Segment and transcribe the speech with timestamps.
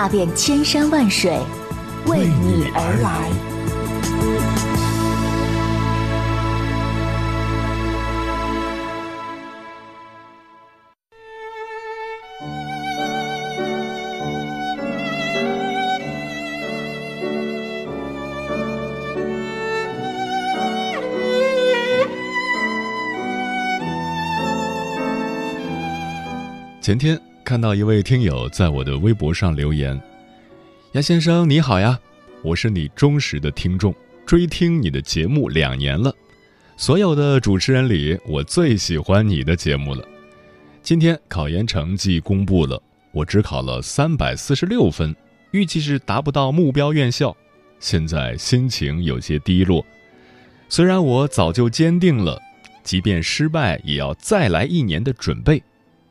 [0.00, 1.36] 踏遍千山万水，
[2.06, 3.32] 为你而来。
[26.80, 29.98] 前天看到一位听友在我的微博上留言
[30.92, 31.98] ：“杨先生你好呀，
[32.42, 33.94] 我是你忠实的听众，
[34.26, 36.14] 追听你的节目两年了，
[36.76, 40.06] 所有的主持人里我最喜欢你的节目了。
[40.82, 42.78] 今天考研成绩公布了，
[43.12, 45.16] 我只考了三百四十六分，
[45.52, 47.34] 预计是达不到目标院校，
[47.80, 49.82] 现在心情有些低落。
[50.68, 52.38] 虽然我早就坚定了，
[52.82, 55.62] 即便失败也要再来一年的准备，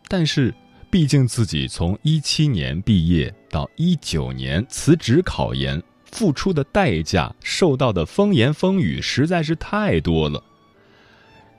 [0.07, 0.51] 但是。”
[0.97, 10.43] 毕竟自己从一七年毕业到一九年辞职考研，付出的代价、受到的风言风语实在是太多了。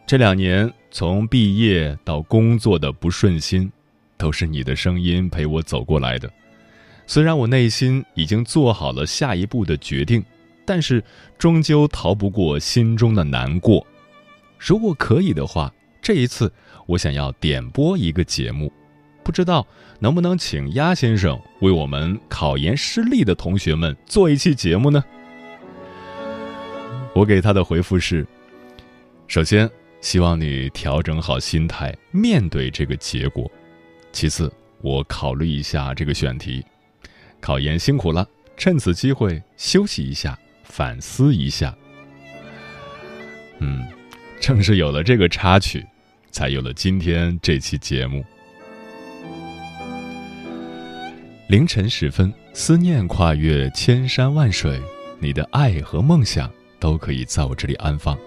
[0.05, 3.71] 这两年从毕业到工作的不顺心，
[4.17, 6.29] 都是你的声音陪我走过来的。
[7.07, 10.21] 虽然我内心已经做好了下一步的决定，
[10.67, 11.01] 但是
[11.39, 13.87] 终究逃不过心中的难过。
[14.59, 15.73] 如果可以的话，
[16.03, 16.53] 这一次
[16.87, 18.73] 我想要点播一个节目。
[19.29, 19.67] 不知道
[19.99, 25.05] 能不能请鸭先生为我们考研失利的同学们做一期节目呢？
[27.13, 28.27] 我给他的回复是：
[29.27, 29.69] 首先，
[30.01, 33.45] 希望你调整好心态面对这个结果；
[34.13, 36.65] 其次，我考虑一下这个选题。
[37.39, 38.27] 考研辛苦了，
[38.57, 41.77] 趁此机会休息一下，反思一下。
[43.59, 43.87] 嗯，
[44.41, 45.85] 正是有了这个插曲，
[46.31, 48.25] 才有了今天这期节目。
[51.49, 54.79] 凌晨时分，思念跨越千山万水，
[55.19, 58.19] 你的爱和梦想都可以在我这里安放。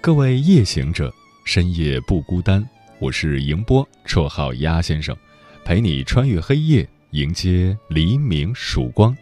[0.00, 1.12] 各位夜行者，
[1.44, 2.66] 深夜不孤单。
[3.00, 5.14] 我是迎波，绰号鸭先生，
[5.62, 9.14] 陪你穿越黑夜，迎接黎明曙光。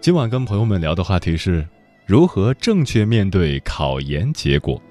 [0.00, 1.64] 今晚跟朋友们聊的话题是
[2.06, 4.82] 如何正确面对考研结果。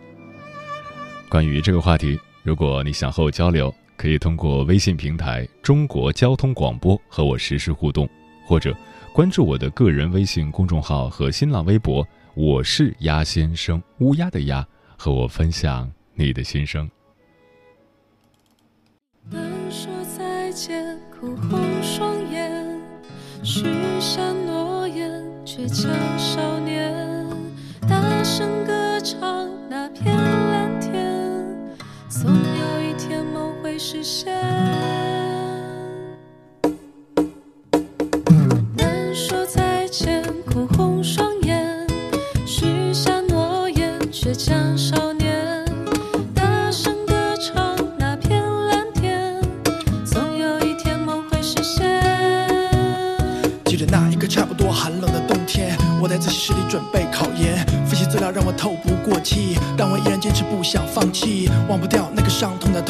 [1.27, 3.75] 关于这个话题，如果你想和我交流。
[3.97, 8.07] 可以通过微信平台“中国交通广播”和我实时互动，
[8.45, 8.73] 或者
[9.11, 14.65] 关注我的个人微信公众号和新浪微博“我是鸭先生”（乌鸦的鸭），
[14.95, 16.87] 和我分享你的心声。
[19.31, 19.41] 能
[19.71, 22.79] 说再见，哭红双眼，
[23.43, 23.63] 许
[23.99, 26.93] 下诺言，倔强少年，
[27.89, 31.43] 大声歌唱那片蓝天，
[32.07, 33.56] 总有一天梦。
[33.77, 34.33] 实现。
[38.75, 41.87] 难说再见，哭红双眼，
[42.45, 45.63] 许下诺言，倔强少年，
[46.33, 49.39] 大声歌唱那片蓝天，
[50.03, 52.01] 总有一天梦会实现。
[53.65, 62.81] 记得那一个差不多寒冷的冬天，我在自习室里准备考研，复习资料让我透不过气，但我依然坚持不想放弃，忘不掉那个伤痛的。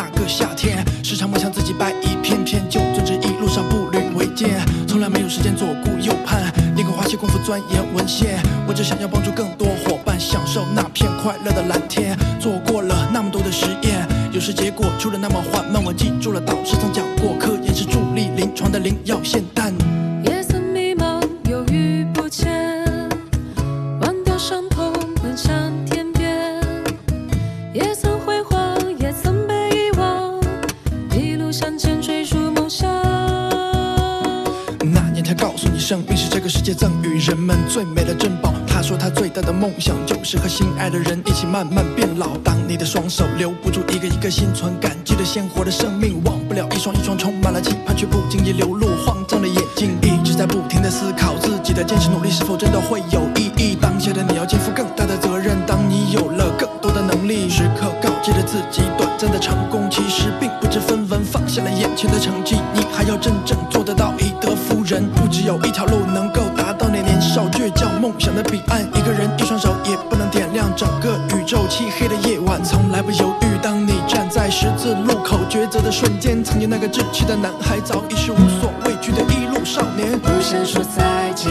[0.00, 4.48] 那个夏天，时常梦想自己白衣翩翩，就遵旨一路上步履维艰，
[4.88, 8.40] 从来没有时间左顾右盼，宁可花些功夫钻研文献。
[8.66, 12.16] 我只想要帮助更多伙伴享受那片快乐的蓝天。
[12.40, 19.44] 做过了那么多的实验，有时结果出了那么缓慢，我记住了导师曾讲过，科研是助力临床的灵药现
[35.90, 38.54] 生命是这个世界赠予人们最美的珍宝。
[38.64, 42.36] 他说他最大的梦想就是和心爱的人一起慢慢变老。
[42.44, 53.76] 当你的双手留不住一个一个心存感激的鲜活的生命，忘不了一双一双充满了期盼却不经意流露慌张的眼睛，一直在不停的思考自己的坚持努力是否真的会有意义。
[53.80, 65.08] 当下的你要肩负更大的责任，当你有了更多的能力，时刻告诫着自己，短暂的成功其实并不知分文，放下了眼前的成绩，你还要真正做得到以德服人。
[65.14, 71.60] 不只有一条路能够达到那年少倔强梦想的彼岸，一个人一双手也不能点亮整个宇宙。
[71.68, 72.39] 漆黑的夜，
[73.00, 73.58] 毫不犹豫。
[73.62, 80.18] 当你站在十字路口抉择的瞬间，曾经那个稚气的男孩，早已是无所畏惧的一路少年。
[80.18, 81.50] 不想说再见，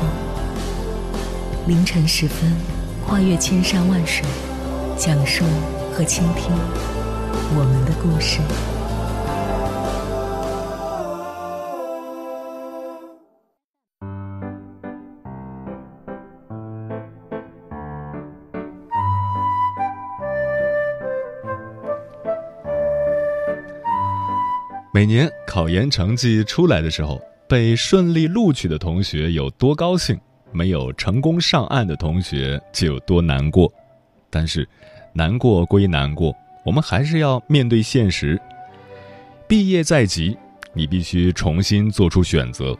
[1.71, 2.51] 凌晨时分，
[3.07, 4.25] 跨越千山万水，
[4.97, 5.45] 讲述
[5.93, 6.51] 和倾听
[7.55, 8.41] 我们的故事。
[24.93, 30.19] 每年考研成绩出来的时候，被顺利录取的同学有多高兴，
[30.51, 33.71] 没有成功上岸的同学就有多难过。
[34.29, 34.67] 但是，
[35.13, 38.39] 难过归难过，我们还是要面对现实。
[39.47, 40.37] 毕业在即，
[40.73, 42.77] 你必须重新做出选择：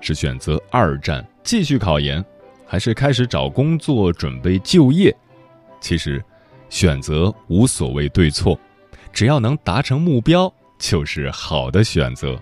[0.00, 2.24] 是选择二战继续考研，
[2.66, 5.14] 还是开始找工作准备就业？
[5.80, 6.24] 其实，
[6.70, 8.58] 选择无所谓对错，
[9.12, 10.52] 只要能达成目标。
[10.76, 12.36] 就是好的选择。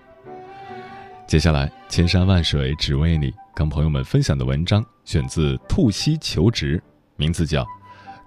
[1.27, 6.77] 接下来，千山万水只为你，跟朋友们分享的文章选自《兔溪求职》，
[7.15, 7.61] 名字叫《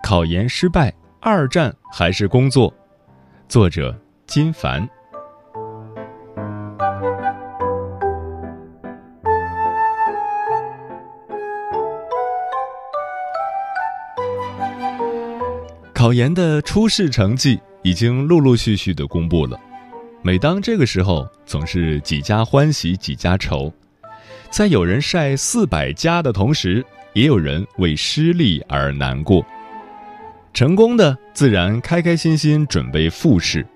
[0.02, 2.70] 考研失败，二战还是工作》，
[3.48, 4.88] 作者金凡。
[15.92, 19.58] 考研的初试成绩已经陆陆续续的公布了。
[20.22, 23.72] 每当这个时候，总是几家欢喜几家愁，
[24.50, 29.44] 在有人晒四百加的同时，也有人为失利而难过。
[30.54, 33.66] 成功的自然开开心心准备复试，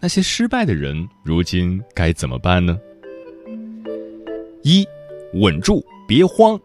[0.00, 2.78] 那些失败的人如今该怎么办呢？
[4.62, 4.86] 一，
[5.34, 6.58] 稳住，别慌。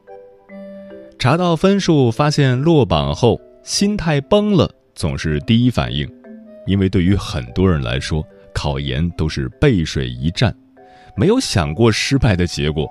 [1.20, 6.10] 查到分数，发现落榜后，心态崩了，总是第一反应，
[6.66, 8.26] 因为对于很多人来说。
[8.58, 10.56] 考研都是背水一战，
[11.18, 12.88] 没有想过失败的结果。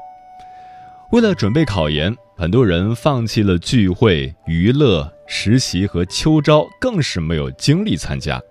[1.14, 8.42] 为了准备考研，很多人放弃了聚会、娱乐、实习和秋招，更是没有精力参加。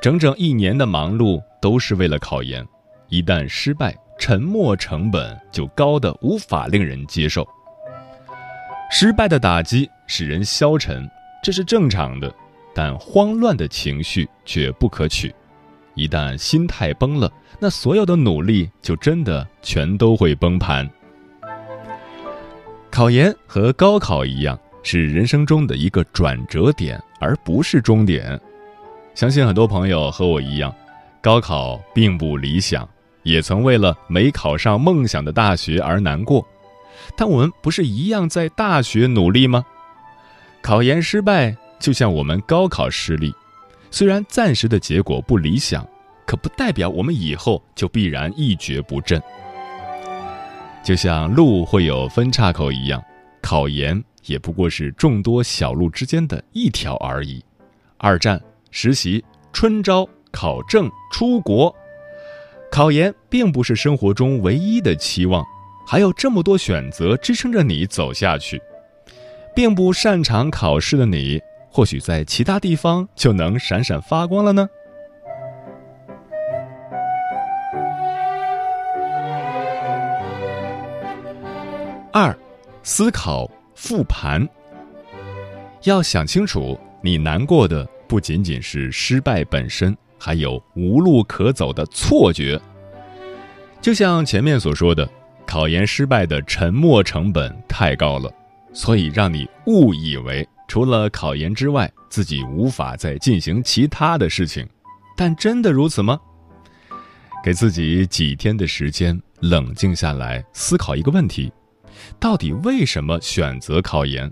[0.00, 2.66] 整整一年的忙碌都是为了考研，
[3.10, 7.46] 一旦失败，沉没成本就高的无法令人接受。
[8.90, 11.06] 失败的打击使人消沉，
[11.42, 12.34] 这是正常的，
[12.74, 15.34] 但慌乱的情绪却不可取。
[15.94, 17.30] 一旦心态崩了，
[17.60, 20.88] 那所有的努力就真的全都会崩盘。
[22.94, 28.40] 考研和高考一样，是人生中的一个转折点，而不是终点。
[29.16, 30.72] 相信很多朋友和我一样，
[31.20, 32.88] 高考并不理想，
[33.24, 36.46] 也曾为了没考上梦想的大学而难过。
[37.16, 39.64] 但我们不是一样在大学努力吗？
[40.62, 43.34] 考研失败，就像我们高考失利。
[43.90, 45.84] 虽然暂时的结果不理想，
[46.24, 49.20] 可不代表我们以后就必然一蹶不振。
[50.84, 53.02] 就像路会有分岔口一样，
[53.40, 57.42] 考研也不过是众多小路之间的一条而已。
[57.96, 58.38] 二战、
[58.70, 61.74] 实习、春招、考证、出国，
[62.70, 65.42] 考研并不是生活中唯一的期望，
[65.86, 68.60] 还有这么多选择支撑着你走下去。
[69.54, 74.68] 并不擅长考试的你，或许在其他地方就能闪闪发光了呢。
[82.16, 82.32] 二，
[82.84, 84.48] 思考复盘。
[85.82, 92.56] 要想清楚，你难过的不仅仅是失败本身，还有无路可走的错觉。
[93.80, 95.10] 就像前面所说的，
[95.44, 98.30] 考研失败的沉没成本太高了。
[98.72, 104.64] 所以让你误以为除了考研之外，自己无法再进行其他的事情，
[105.16, 106.20] 但真的如此吗？
[107.42, 111.52] 给自己几天的时间，冷静下来思考一个问题：
[112.18, 114.30] 到底为什么选择考研？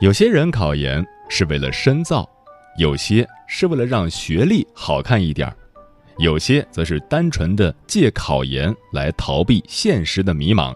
[0.00, 2.28] 有些人考研是为了深造，
[2.78, 5.52] 有些是为了让学历好看一点
[6.18, 10.74] 有些则是单纯的借考研来逃避现实的迷茫。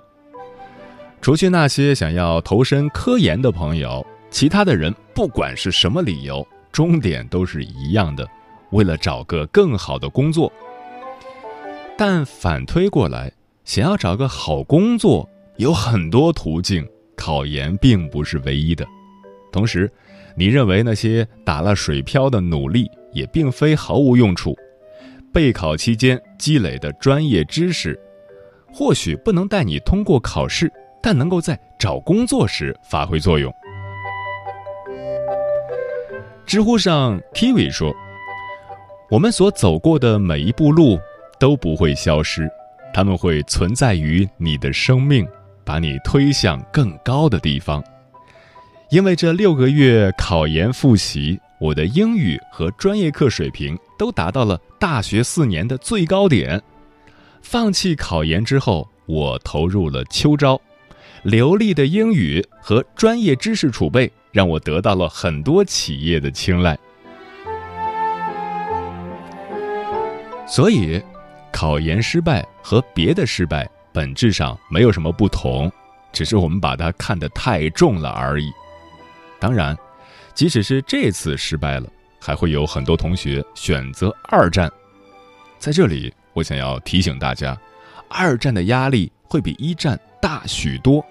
[1.21, 8.29] 除去那些想要投身科研的朋友，其他的人不管是什么理由，终点都是一样的，
[8.71, 10.53] 为了找个更好的工作。
[11.97, 13.33] 但反推过来，
[13.65, 18.87] 想要找个好工作有很多途径，考研并不是唯一的。
[19.51, 19.91] 同时，
[20.37, 24.55] 你认为那些打了水漂的努力也并非毫无用处，
[25.33, 27.99] 备考期间积累的专业知识，
[28.73, 30.73] 或许不能带你通过考试。
[31.07, 33.53] 但能够在找工作时发挥作用。
[36.47, 37.95] 知乎上 Kiwi 说
[39.13, 40.99] ：“我们所走过的每一步路
[41.39, 42.49] 都不会消失，
[42.95, 45.27] 他们会存在于你的生命，
[45.65, 47.83] 把你推向更高的地方。
[48.89, 56.63] 因为这六个月考研复习，我的英语和专业课水平都达到了大学四年的最高点。
[57.43, 60.61] 放弃考研之后，我投入了秋招。”
[61.25, 66.79] 流利的英语和专业知识储备，让我得到了很多企业的青睐。
[70.47, 71.03] 所以，
[71.55, 75.71] 考研失败和别的失败本质上没有什么不同，
[76.13, 78.51] 只是我们把它看得太重了而已。
[79.39, 79.79] 当然，
[80.35, 81.89] 即使是这次失败了，
[82.21, 84.69] 还会有很多同学选择二战。
[85.61, 87.57] 在这里，我想要提醒大家，
[88.09, 91.07] 二战的压力会比一战大许多。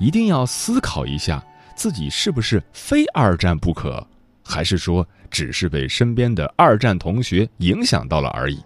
[0.00, 1.40] 一定要思考一下，
[1.76, 4.04] 自己是不是非二战不可，
[4.44, 8.60] 还是说只是被身边的二战同学影响到了而已？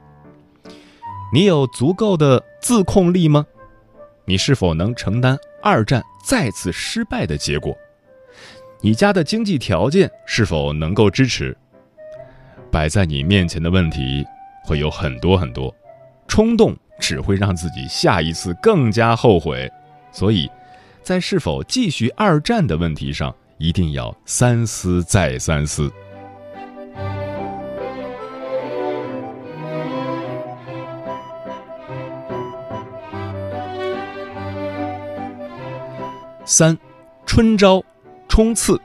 [1.35, 3.45] 你有足够的自控力吗？
[4.25, 7.77] 你是否能承担二战再次失败的结果？
[8.81, 11.57] 你家的经济条件是否能够支持？
[12.71, 14.25] 摆在你面前的问题
[14.65, 15.75] 会有很多很多，
[16.29, 19.69] 冲动只会让自己下一次更加后悔，
[20.13, 20.49] 所以。
[21.03, 25.93] 在是否继续二战的问题上，一定要三思再三思。
[36.45, 36.77] 三，
[37.27, 37.83] 春招，
[38.29, 38.81] 冲刺。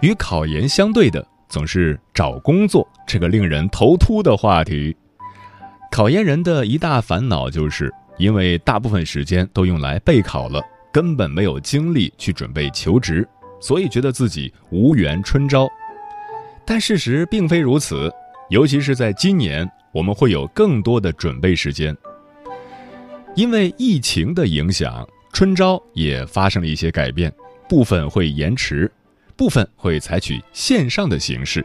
[0.00, 4.96] 与考研相对的，总是找工作这个令人头秃的话题。
[5.90, 7.92] 考研人的一大烦恼就是。
[8.18, 10.62] 因为大部分时间都用来备考了，
[10.92, 13.26] 根本没有精力去准备求职，
[13.60, 15.66] 所以觉得自己无缘春招。
[16.66, 18.12] 但事实并非如此，
[18.50, 21.96] 尤其是在今年，我们会有更多的准备时间。
[23.34, 27.32] 因为疫情的影响，春招也发生了一些改变，
[27.68, 28.90] 部分会延迟，
[29.36, 31.64] 部分会采取线上的形式。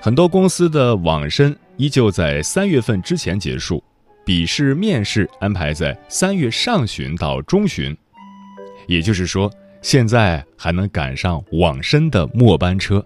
[0.00, 3.82] 很多公司的网申依旧在三月份之前结束。
[4.24, 7.96] 笔试、面试安排在三月上旬到中旬，
[8.86, 13.04] 也就是说，现在还能赶上网申的末班车，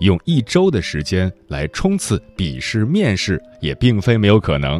[0.00, 4.78] 用一周的时间来冲刺笔试、面试也并非没有可能。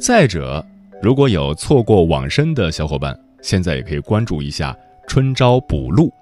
[0.00, 0.64] 再者，
[1.02, 6.12] 如果有错过网申的小伙伴，现在也可以关注一下春招补录，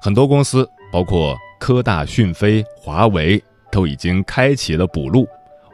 [0.00, 5.26] 很多公司，包括科大讯飞、华为，都已经开启了补录。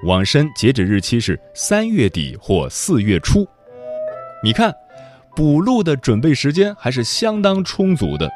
[0.04, 3.46] 网申截止日期是三月底或四月初，
[4.42, 4.75] 你看，
[5.34, 8.30] 补录的准备时间还是相当充足的。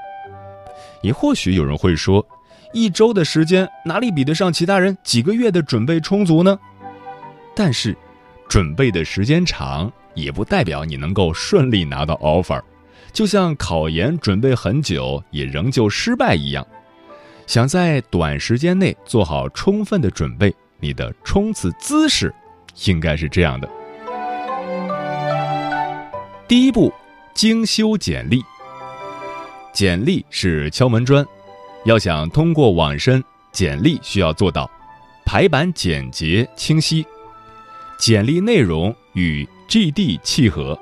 [1.02, 2.26] 也或许有人会说，
[2.72, 6.58] 一周的时间哪里比得上其他人几个月的准备充足呢？
[7.54, 7.96] 但是，
[8.50, 12.60] 准备的时间长也不代表你能够顺利拿到 offer，
[13.12, 16.66] 就像考研准备很久也仍旧失败一样。
[17.46, 20.52] 想在短时间内做好充分的准备。
[20.82, 22.34] 你的冲刺姿势
[22.86, 23.68] 应该是这样的：
[26.48, 26.92] 第一步，
[27.34, 28.42] 精修简历。
[29.72, 31.24] 简历是敲门砖，
[31.84, 34.68] 要想通过网申，简历需要做到
[35.24, 37.06] 排版简洁清晰，
[38.00, 40.76] 简历内容与 GD 契合，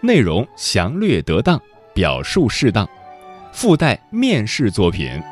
[0.00, 1.62] 内容详略得当，
[1.94, 2.88] 表述适当，
[3.52, 5.22] 附带面试作品。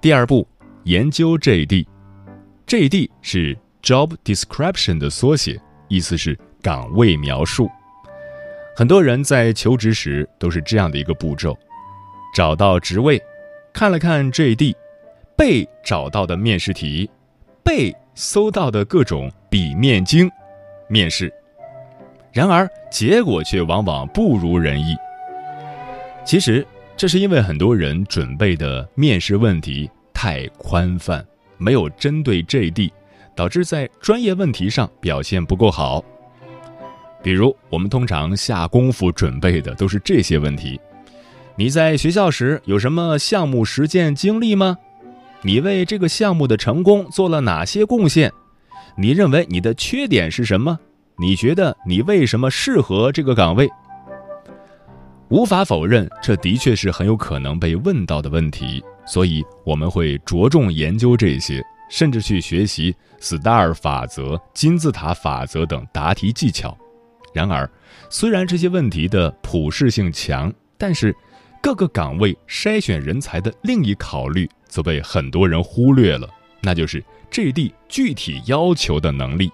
[0.00, 0.44] 第二步，
[0.82, 7.70] 研究 JD，JD 是 Job Description 的缩写，意思是岗位描述。
[8.74, 11.56] 很多人在求职时都是这样的一个步骤：
[12.34, 13.22] 找到职位，
[13.72, 14.74] 看了看 JD，
[15.36, 17.08] 背找到的面试题，
[17.62, 20.30] 背搜到的各种笔面经，
[20.88, 21.32] 面试。
[22.32, 24.94] 然而结果却往往不如人意。
[26.24, 31.24] 其实这是因为很多人准备的面试问题太宽泛，
[31.56, 32.92] 没有针对 JD，
[33.34, 36.04] 导致在专业问题上表现不够好。
[37.22, 40.80] 比如，我们通常下功夫准备的都是这些问题：
[41.56, 44.78] 你在学校时有什么项目实践经历吗？
[45.42, 48.32] 你为这个项目的成功做了哪些贡献？
[48.96, 50.78] 你认为你的缺点是什么？
[51.16, 53.70] 你觉得你为什么适合这个岗位？
[55.28, 66.76] 无法否认，这的确是很有可能被问到的问题，所以我们会着重研究这些，甚至去学习 STAR 法则、金字塔法则等答题技巧。
[67.32, 67.70] 然而，
[68.08, 71.14] 虽然这些问题的普适性强，但是
[71.62, 76.26] 各个岗位筛选人才的另一考虑则被很多人忽略了，
[76.62, 79.52] 那就是 JD 具体要求的能力。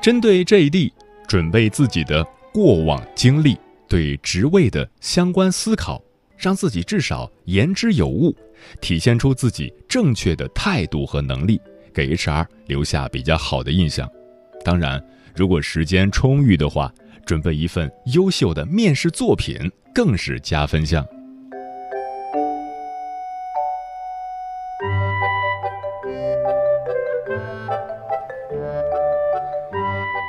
[0.00, 0.92] 针对 JD，
[1.26, 3.56] 准备自己的过往经历，
[3.88, 6.00] 对职位的相关思考，
[6.38, 8.36] 让自己至少言之有物，
[8.80, 11.60] 体现出自己正确的态度和能力，
[11.92, 14.08] 给 HR 留下比较好的印象。
[14.64, 15.02] 当然。
[15.36, 21.06] 如果时间充裕的话，准备一份优秀的面试作品更是加分项。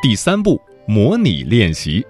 [0.02, 2.06] 第三步，模拟练习。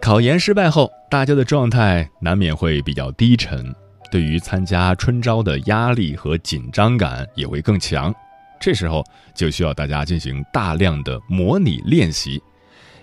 [0.00, 3.74] 考研失败后，大家的状态难免会比较低沉，
[4.10, 8.14] 对于参加春招的压力和紧张感也会更强。
[8.58, 12.42] 这时候就需要大家进行大量的模拟练习，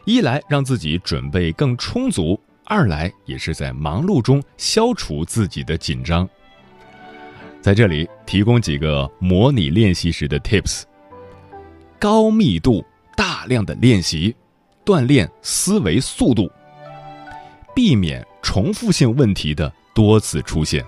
[0.08, 6.28] 一来让自己准备更充足，二来也是在忙碌中消除自己的紧张。
[7.60, 10.84] 在这里提供几个模拟练习时的 tips：
[12.00, 12.86] 高密度、
[13.18, 14.34] 大量的练习，
[14.86, 16.50] 锻炼思维速度，
[17.76, 20.86] 避免重复性问题的多次出现。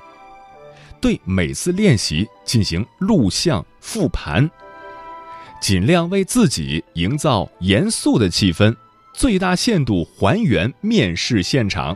[1.01, 4.49] 对每次练习进行录像复盘，
[5.59, 8.73] 尽量为自己营造严肃的气氛，
[9.19, 11.93] 最大限度还原面试现场。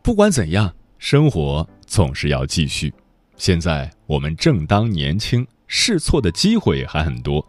[0.00, 2.94] 不管怎样，生活总是要继续。
[3.36, 7.44] 现在我们正当年轻，试错的机会还很多。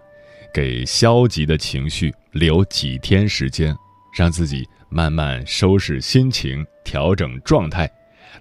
[0.52, 3.72] 给消极的情绪留几天时间，
[4.18, 7.88] 让自己慢慢收拾心情，调整状态，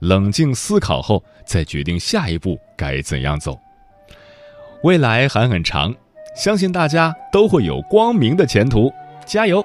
[0.01, 3.59] 冷静思考后再决定下一步该怎样走。
[4.83, 5.95] 未来还很长，
[6.37, 8.93] 相信大家都会有光明的前途，
[9.25, 9.65] 加油！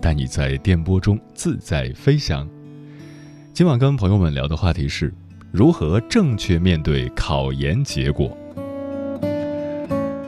[0.00, 2.48] 带你在电波中自在飞翔。
[3.52, 5.12] 今晚跟朋友们聊的话题是
[5.52, 8.36] 如何正确面对考研结果。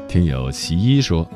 [0.06, 1.28] 听友其一说，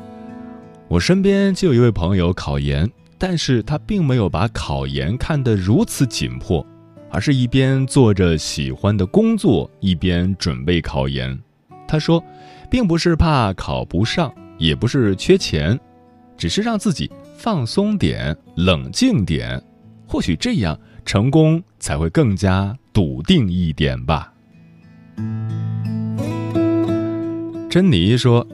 [0.87, 6.63] 我身边就有一位朋友考研，但是他并没有把考研看得如此紧迫，
[7.09, 11.37] 而是一边做着喜欢的工作，一边准备考研。
[11.87, 12.23] 他说，
[12.69, 15.79] 并不是怕考不上，也不是缺钱，
[16.37, 19.61] 只是让自己放松点、冷静点，
[20.07, 24.33] 或许这样成功才会更加笃定一点吧。
[27.69, 28.45] 珍妮说，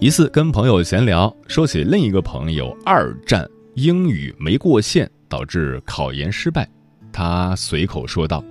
[0.00, 6.68] 一次跟朋友闲聊，说起另一个朋友二战英语没过线，导致考研失败，
[7.12, 8.42] 他随口说道：“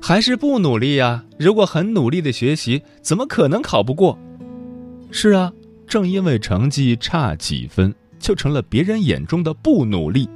[0.00, 1.24] 还是不努力呀！
[1.36, 4.16] 如果很努力的学习，怎么可能考不过？”
[5.10, 5.52] 是啊，
[5.88, 10.28] 正因为成绩差几分，就成了别人眼中的不努力。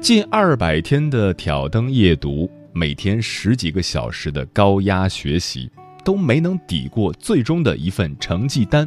[0.00, 5.70] 近二百天的挑灯夜读，每天十几个小时的高压学习。
[6.04, 8.86] 都没能抵过最终的一份成绩单，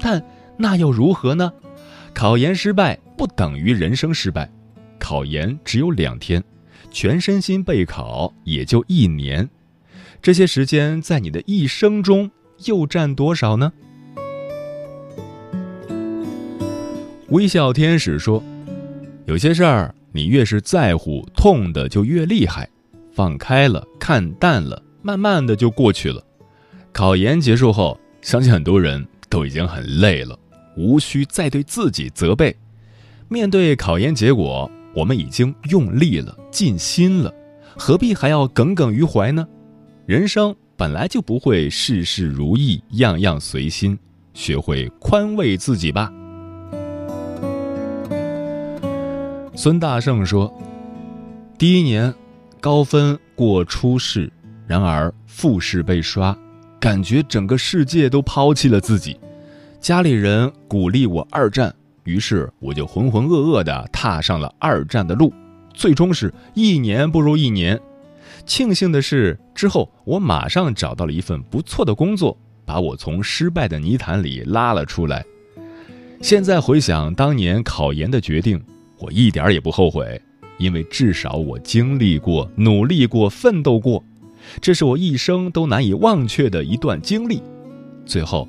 [0.00, 0.20] 但
[0.58, 1.52] 那又如何呢？
[2.12, 4.50] 考研失败不等于人生失败，
[4.98, 6.42] 考研只有两天，
[6.90, 9.48] 全身心备考也就一年，
[10.20, 12.28] 这些时间在你的一生中
[12.64, 13.72] 又占多少呢？
[17.32, 18.42] 微笑天使说
[19.24, 22.68] ：“有些事儿你越是在乎，痛的就越厉害，
[23.10, 26.22] 放开了，看淡了，慢慢的就过去了。”
[26.92, 30.38] 考研结束后，相信很多人都已经很累了，
[30.76, 32.54] 无需再对自己责备。
[33.28, 37.34] 面对考研结果，我们已经用力了，尽心了，
[37.78, 39.48] 何必还要耿耿于怀呢？
[40.04, 43.98] 人生本来就不会事事如意，样样随心，
[44.34, 46.12] 学会宽慰自己吧。
[49.62, 50.52] 孙大圣说
[51.56, 52.12] ：“第一年
[52.60, 54.28] 高分过初试，
[54.66, 56.36] 然而复试被刷。”
[56.80, 59.16] 感觉整个世界都抛弃了自己，
[59.78, 61.72] 家里人鼓励我二战，
[62.02, 65.32] 于是我就浑浑噩噩地踏上了二战的路，
[65.72, 67.80] 最终是一年不如一年。
[68.44, 75.24] 庆幸的是，之后我马上找到了一份不错的工作，把我从失败的泥潭里拉了出来。
[76.20, 78.60] 现在回想当年考研的决定，
[79.02, 80.22] 我一点也不后悔，
[80.58, 84.02] 因为至少我经历过、努力过、奋斗过。
[84.60, 87.42] 这是我一生都难以忘却的一段经历。
[88.06, 88.48] 最后，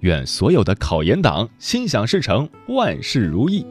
[0.00, 3.64] 愿所有的考研党心想事成，万事如意。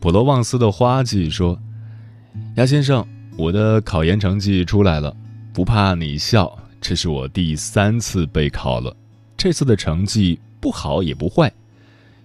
[0.00, 1.56] 普罗旺斯的花季说
[2.56, 5.16] ：“鸭先生，我的考研成绩出来了，
[5.52, 8.96] 不怕你笑，这是我第三次备考了。
[9.36, 11.52] 这次的成绩不好也不坏，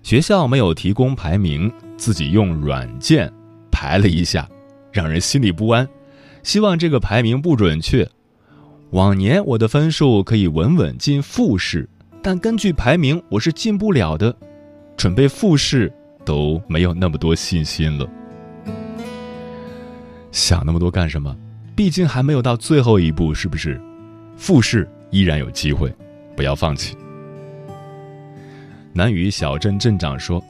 [0.06, 3.34] 学校没有提供排名，自己用软件
[3.72, 4.48] 排了一下。”
[4.94, 5.90] 让人心里不安，
[6.44, 8.08] 希望这个排名不准确。
[8.92, 11.90] 往年我的分数可以稳稳进复试，
[12.22, 14.34] 但根据排名我是进不了的。
[14.96, 15.92] 准备复试
[16.24, 18.08] 都没有那么多信心了。
[20.32, 21.36] 想那么多干什么？
[21.76, 23.82] 毕竟还没有到最后一步，是不是？
[24.38, 25.92] 复试依然有机会，
[26.36, 26.96] 不要放弃。
[28.98, 30.42] 南屿小镇镇长说：“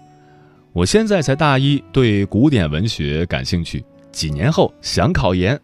[0.71, 5.59] 我现在才大一，对古典文学感兴趣。”几年后想考研，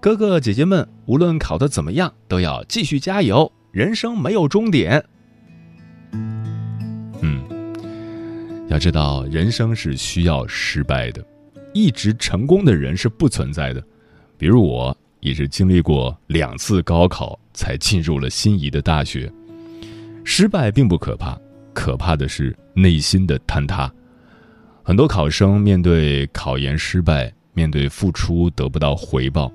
[0.00, 3.50] 哥哥姐姐们无论考得怎么样，都要继续加油。
[3.72, 5.04] 人生没有终点。
[6.12, 7.42] 嗯，
[8.68, 11.26] 要知道人生是需要失败的，
[11.74, 13.82] 一直成功的人是不存在的。
[14.38, 19.28] 比如我也是经历过两次高考才进入了心仪的大学。
[20.24, 21.36] 失败并不可怕，
[21.72, 23.92] 可怕的是内心的坍塌。
[24.82, 27.32] 很多考生面对考研失败。
[27.54, 29.52] 面对付出得不到回报，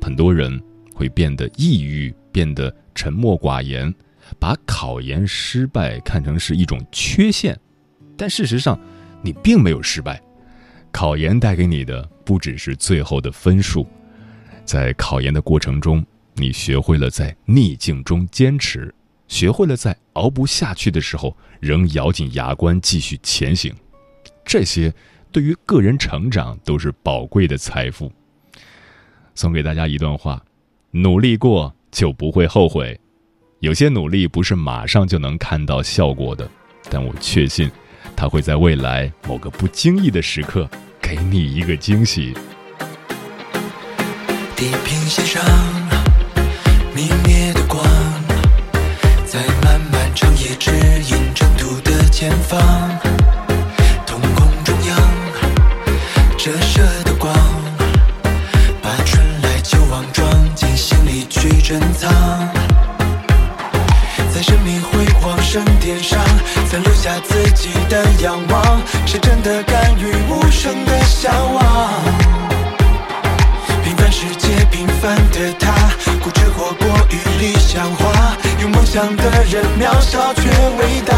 [0.00, 0.56] 很多人
[0.94, 3.92] 会变得抑郁，变得沉默寡言，
[4.38, 7.58] 把考研失败看成是一种缺陷。
[8.16, 8.78] 但事实上，
[9.20, 10.22] 你并没有失败。
[10.92, 13.84] 考研带给你的不只是最后的分数，
[14.64, 18.94] 在考研的过程中，你学会了在逆境中坚持，
[19.28, 23.72] 学会了在熬不下去的时候仍咬紧牙关继续前行。
[24.44, 24.92] 这些。
[25.30, 28.10] 对于个人成长都是宝贵的财富。
[29.34, 30.42] 送给大家一段话：
[30.90, 32.98] 努力过就不会后悔。
[33.60, 36.50] 有些努力不是马上就能看到效果的，
[36.88, 37.70] 但我确信，
[38.16, 40.66] 它会在未来某个不经意的时刻
[40.98, 42.32] 给你一个惊喜。
[44.56, 45.42] 地平线上
[50.58, 52.60] 指引征途的前方。
[54.06, 54.96] 瞳孔中央
[56.36, 57.32] 折射的光，
[58.82, 62.10] 把春来秋往装进心里去珍藏。
[64.34, 66.18] 在生命辉煌升天上，
[66.68, 71.92] 曾留下自己的仰望，是真的甘于无声的向往。
[73.84, 75.72] 平凡世界，平凡的他，
[77.10, 80.42] 与理想化，有梦想的人渺小却
[80.78, 81.14] 伟大。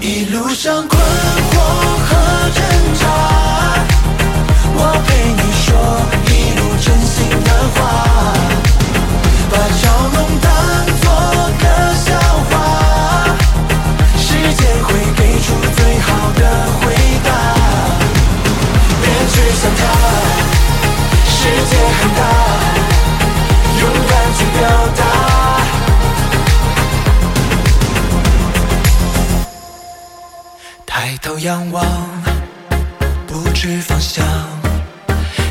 [0.00, 1.00] 一路上困
[1.50, 1.52] 惑
[2.04, 2.10] 和
[2.54, 2.62] 挣
[3.00, 3.02] 扎，
[4.76, 5.66] 我陪你说
[6.28, 7.14] 一路真心
[31.44, 31.84] 仰望，
[33.26, 34.24] 不知方向，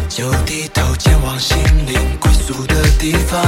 [0.09, 3.39] 就低头前往心灵归宿的地方。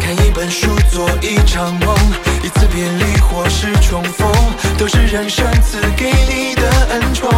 [0.00, 1.96] 看一本书，做一场梦，
[2.44, 4.32] 一次别离或是重逢，
[4.78, 7.28] 都是人生赐给你的恩宠。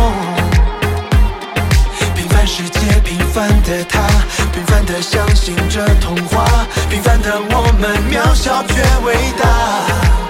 [2.15, 4.07] 平凡世界，平凡的他，
[4.53, 6.45] 平凡的相信着童话，
[6.91, 10.22] 平凡的我们渺小却伟大。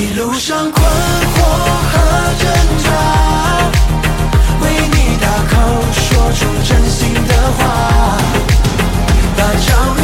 [0.00, 1.36] 一路上困惑
[1.92, 1.94] 和
[2.38, 2.48] 挣
[2.82, 2.88] 扎，
[4.62, 5.52] 为你大口
[5.92, 6.00] 说
[6.32, 7.60] 出真心的话，
[9.36, 9.68] 把嘲
[10.00, 10.02] 弄